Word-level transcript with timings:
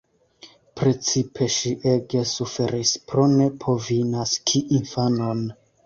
Precipe 0.79 1.47
ŝi 1.57 1.75
ege 1.93 2.25
suferis 2.31 2.97
pro 3.13 3.29
ne 3.37 3.53
povi 3.67 4.03
naski 4.19 4.67
infanon. 4.83 5.51